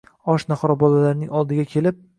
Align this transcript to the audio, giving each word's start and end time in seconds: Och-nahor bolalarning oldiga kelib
Och-nahor 0.29 0.73
bolalarning 0.85 1.31
oldiga 1.43 1.71
kelib 1.77 2.07